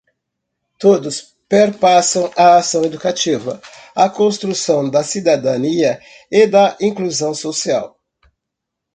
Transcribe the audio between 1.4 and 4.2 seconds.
perpassam a ação educativa, a